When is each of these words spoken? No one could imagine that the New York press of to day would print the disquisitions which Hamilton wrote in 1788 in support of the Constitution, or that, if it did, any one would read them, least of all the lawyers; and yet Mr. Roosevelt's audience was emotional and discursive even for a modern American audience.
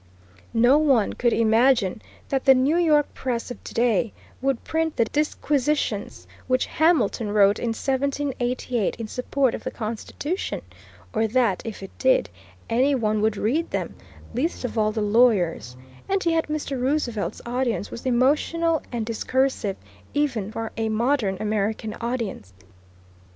No 0.55 0.79
one 0.79 1.13
could 1.13 1.31
imagine 1.31 2.01
that 2.29 2.45
the 2.45 2.55
New 2.55 2.77
York 2.77 3.13
press 3.13 3.51
of 3.51 3.63
to 3.63 3.71
day 3.75 4.13
would 4.41 4.63
print 4.63 4.95
the 4.95 5.05
disquisitions 5.05 6.25
which 6.47 6.65
Hamilton 6.65 7.29
wrote 7.29 7.59
in 7.59 7.67
1788 7.67 8.95
in 8.95 9.07
support 9.07 9.53
of 9.53 9.63
the 9.63 9.69
Constitution, 9.69 10.63
or 11.13 11.27
that, 11.27 11.61
if 11.65 11.83
it 11.83 11.91
did, 11.99 12.31
any 12.67 12.95
one 12.95 13.21
would 13.21 13.37
read 13.37 13.69
them, 13.69 13.93
least 14.33 14.65
of 14.65 14.75
all 14.75 14.91
the 14.91 15.01
lawyers; 15.01 15.77
and 16.09 16.25
yet 16.25 16.47
Mr. 16.47 16.81
Roosevelt's 16.81 17.39
audience 17.45 17.91
was 17.91 18.03
emotional 18.07 18.81
and 18.91 19.05
discursive 19.05 19.77
even 20.15 20.51
for 20.51 20.71
a 20.77 20.89
modern 20.89 21.37
American 21.39 21.93
audience. 22.01 22.53